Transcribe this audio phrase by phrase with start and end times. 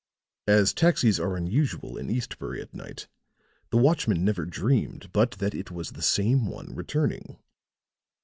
[0.47, 3.07] As taxis are unusual in Eastbury at night
[3.69, 7.37] the watchman never dreamed but that it was the same one returning."